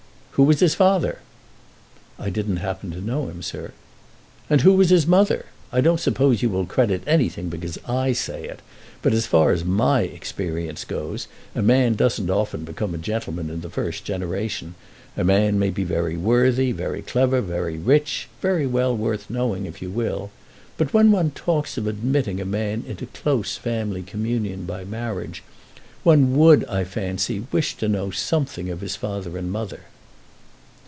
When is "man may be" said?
15.25-15.83